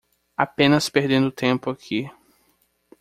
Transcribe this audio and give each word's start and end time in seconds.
Apenas 0.35 0.89
perdendo 0.89 1.31
tempo 1.31 1.69
aqui 1.69 2.09